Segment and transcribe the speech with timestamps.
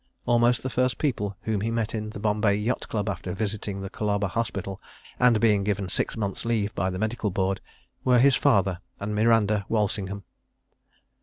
[0.25, 3.89] Almost the first people whom he met in the Bombay Yacht Club after visiting the
[3.91, 4.81] Colaba Hospital
[5.19, 7.61] and being given six months' leave by the Medical Board,
[8.03, 10.23] were his father and Miranda Walsingham.